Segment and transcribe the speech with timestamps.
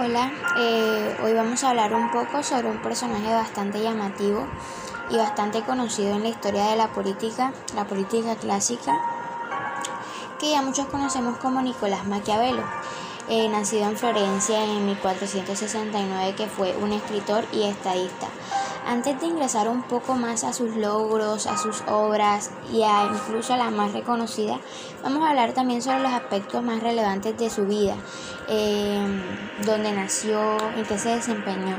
[0.00, 4.46] Hola, eh, hoy vamos a hablar un poco sobre un personaje bastante llamativo
[5.10, 8.96] y bastante conocido en la historia de la política, la política clásica,
[10.38, 12.62] que ya muchos conocemos como Nicolás Maquiavelo,
[13.28, 18.28] eh, nacido en Florencia en 1469, que fue un escritor y estadista.
[18.88, 23.52] Antes de ingresar un poco más a sus logros, a sus obras y a incluso
[23.52, 24.58] a la más reconocida,
[25.02, 27.96] vamos a hablar también sobre los aspectos más relevantes de su vida,
[28.48, 29.06] eh,
[29.66, 31.76] donde nació y que se desempeñó.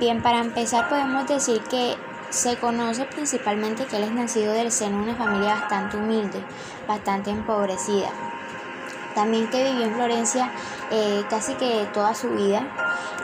[0.00, 1.96] Bien, para empezar podemos decir que
[2.30, 6.42] se conoce principalmente que él es nacido del seno de una familia bastante humilde,
[6.88, 8.27] bastante empobrecida.
[9.18, 10.52] También que vivió en Florencia
[10.92, 12.62] eh, casi que toda su vida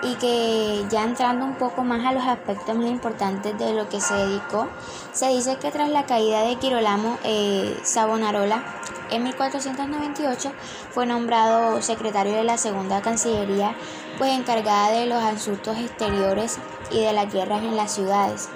[0.02, 4.00] y que ya entrando un poco más a los aspectos más importantes de lo que
[4.00, 4.66] se dedicó,
[5.12, 8.64] se dice que tras la caída de Girolamo eh, Savonarola
[9.12, 10.50] en 1498
[10.90, 13.76] fue nombrado secretario de la Segunda Cancillería,
[14.18, 16.58] pues encargada de los asuntos exteriores
[16.90, 18.48] y de las guerras en las ciudades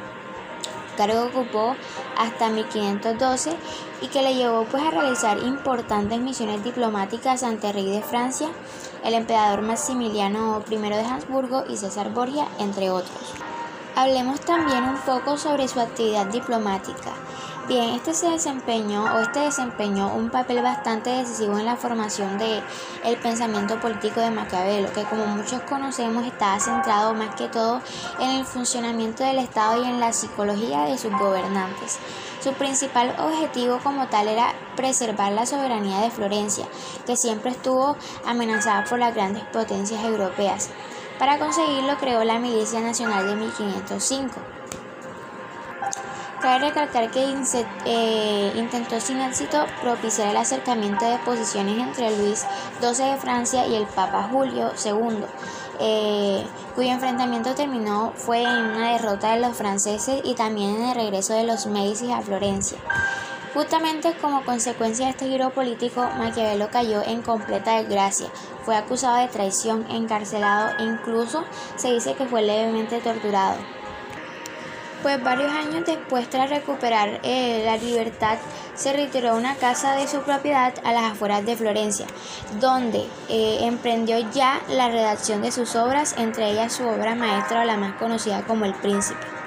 [0.98, 1.76] cargo ocupó
[2.18, 3.56] hasta 1512
[4.02, 8.48] y que le llevó pues a realizar importantes misiones diplomáticas ante el rey de Francia,
[9.04, 13.32] el emperador Maximiliano I de Habsburgo y César Borgia, entre otros.
[13.94, 17.12] Hablemos también un poco sobre su actividad diplomática.
[17.68, 22.62] Bien, este se desempeñó o este desempeñó un papel bastante decisivo en la formación de
[23.04, 27.82] el pensamiento político de Maquiavelo, que como muchos conocemos estaba centrado más que todo
[28.20, 31.98] en el funcionamiento del Estado y en la psicología de sus gobernantes.
[32.42, 36.66] Su principal objetivo como tal era preservar la soberanía de Florencia,
[37.04, 40.70] que siempre estuvo amenazada por las grandes potencias europeas.
[41.18, 44.58] Para conseguirlo creó la Milicia Nacional de 1505
[46.40, 47.34] Cabe recalcar que
[47.84, 52.46] eh, intentó sin éxito propiciar el acercamiento de posiciones entre Luis
[52.80, 55.24] XII de Francia y el Papa Julio II,
[55.80, 60.94] eh, cuyo enfrentamiento terminó fue en una derrota de los franceses y también en el
[60.94, 62.78] regreso de los Médicis a Florencia.
[63.52, 68.28] Justamente como consecuencia de este giro político, Maquiavelo cayó en completa desgracia.
[68.64, 71.42] Fue acusado de traición, encarcelado e incluso
[71.74, 73.56] se dice que fue levemente torturado
[75.02, 78.38] pues varios años después, tras recuperar eh, la libertad,
[78.74, 82.06] se retiró a una casa de su propiedad a las afueras de Florencia,
[82.60, 87.64] donde eh, emprendió ya la redacción de sus obras, entre ellas su obra maestra o
[87.64, 89.37] la más conocida como El Príncipe.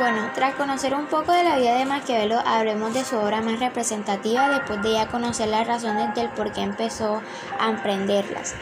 [0.00, 3.60] Bueno, tras conocer un poco de la vida de Maquiavelo, hablemos de su obra más
[3.60, 7.20] representativa después de ya conocer las razones del por qué empezó
[7.58, 8.54] a emprenderlas.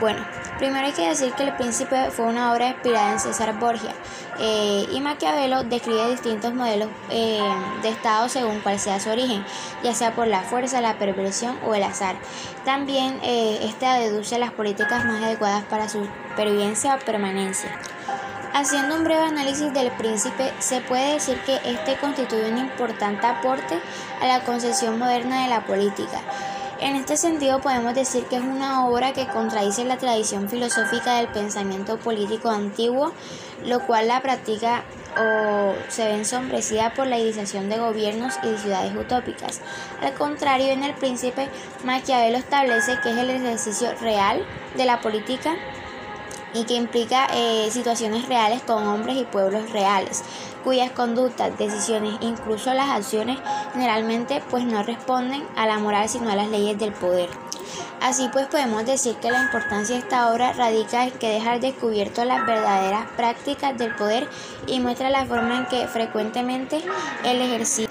[0.00, 0.24] Bueno,
[0.56, 3.90] primero hay que decir que El Príncipe fue una obra inspirada en César Borgia
[4.38, 7.42] eh, y Maquiavelo describe distintos modelos eh,
[7.82, 9.44] de Estado según cuál sea su origen,
[9.82, 12.16] ya sea por la fuerza, la perversión o el azar.
[12.64, 17.70] También eh, esta deduce las políticas más adecuadas para su supervivencia o permanencia.
[18.58, 23.78] Haciendo un breve análisis del príncipe, se puede decir que este constituye un importante aporte
[24.22, 26.22] a la concepción moderna de la política.
[26.80, 31.28] En este sentido podemos decir que es una obra que contradice la tradición filosófica del
[31.28, 33.12] pensamiento político antiguo,
[33.62, 34.84] lo cual la práctica
[35.18, 39.60] o se ve ensombrecida por la idealización de gobiernos y de ciudades utópicas.
[40.00, 41.50] Al contrario, en el príncipe,
[41.84, 44.42] Maquiavelo establece que es el ejercicio real
[44.78, 45.54] de la política
[46.54, 50.22] y que implica eh, situaciones reales con hombres y pueblos reales,
[50.64, 53.38] cuyas conductas, decisiones, incluso las acciones
[53.72, 57.28] generalmente pues no responden a la moral sino a las leyes del poder.
[58.00, 61.60] Así pues podemos decir que la importancia de esta obra radica en que deja al
[61.60, 64.28] descubierto las verdaderas prácticas del poder
[64.66, 66.82] y muestra la forma en que frecuentemente
[67.24, 67.88] el ejercicio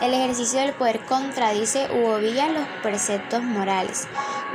[0.00, 4.06] el ejercicio del poder contradice u obvia los preceptos morales.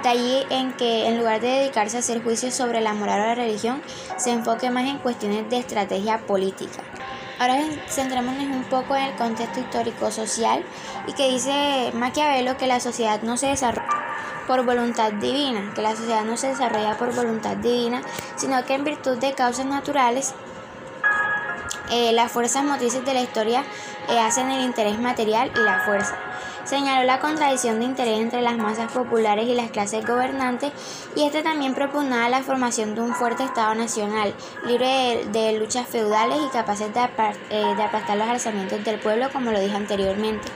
[0.01, 3.25] De allí en que, en lugar de dedicarse a hacer juicios sobre la moral o
[3.25, 3.81] la religión,
[4.17, 6.81] se enfoque más en cuestiones de estrategia política.
[7.39, 10.63] Ahora centrémonos un poco en el contexto histórico-social
[11.07, 13.87] y que dice Maquiavelo que la sociedad no se desarrolla
[14.47, 18.01] por voluntad divina, que la sociedad no se desarrolla por voluntad divina,
[18.35, 20.33] sino que en virtud de causas naturales
[21.91, 23.63] eh, las fuerzas motrices de la historia
[24.09, 26.17] eh, hacen el interés material y la fuerza.
[26.65, 30.71] Señaló la contradicción de interés entre las masas populares y las clases gobernantes
[31.15, 34.33] y este también propugnaba la formación de un fuerte Estado nacional,
[34.65, 36.85] libre de, luchas feudales y capaz de,
[37.49, 40.47] eh, de aplastar los alzamientos del pueblo, como lo dije anteriormente.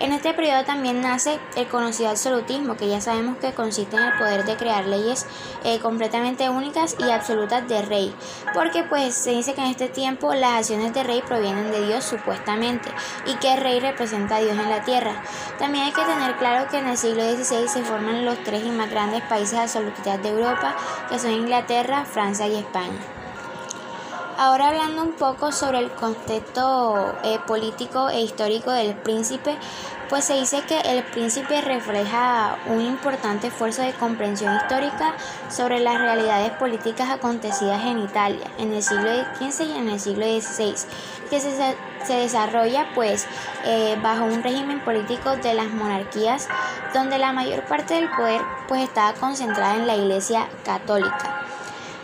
[0.00, 4.18] En este periodo también nace el conocido absolutismo, que ya sabemos que consiste en el
[4.18, 5.26] poder de crear leyes
[5.62, 8.14] eh, completamente únicas y absolutas de rey,
[8.54, 12.04] porque pues se dice que en este tiempo las acciones de rey provienen de Dios
[12.04, 12.90] supuestamente
[13.26, 15.22] y que el rey representa a Dios en la tierra.
[15.58, 18.70] También hay que tener claro que en el siglo XVI se forman los tres y
[18.70, 20.74] más grandes países absolutistas de Europa,
[21.08, 23.13] que son Inglaterra, Francia y España.
[24.36, 29.56] Ahora hablando un poco sobre el contexto eh, político e histórico del príncipe,
[30.08, 35.14] pues se dice que el príncipe refleja un importante esfuerzo de comprensión histórica
[35.48, 39.08] sobre las realidades políticas acontecidas en Italia en el siglo
[39.38, 40.74] XV y en el siglo XVI,
[41.30, 41.76] que se,
[42.12, 43.26] desarrolla pues
[43.64, 46.48] eh, bajo un régimen político de las monarquías
[46.92, 51.33] donde la mayor parte del poder pues estaba concentrada en la Iglesia católica.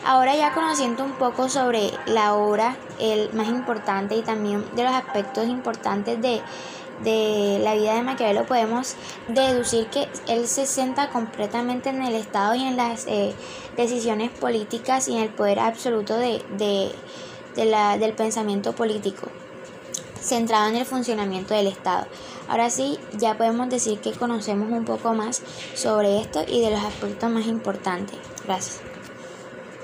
[0.04, 4.92] Ahora ya conociendo un poco sobre la obra, el más importante y también de los
[4.92, 6.40] aspectos importantes de,
[7.62, 8.94] la vida de Maquiavelo, podemos
[9.28, 13.34] deducir que él se centra completamente en el Estado y en las eh,
[13.76, 16.92] decisiones políticas y en el poder absoluto de,
[17.56, 19.28] la, del pensamiento político
[20.20, 22.06] centrado en el funcionamiento del Estado.
[22.48, 25.42] Ahora sí, ya podemos decir que conocemos un poco más
[25.74, 28.18] sobre esto y de los aspectos más importantes.
[28.44, 28.89] Gracias.